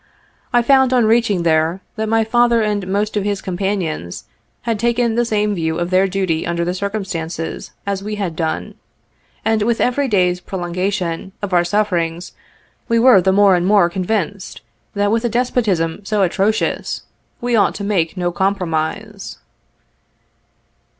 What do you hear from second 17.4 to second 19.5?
ought to make no compromise.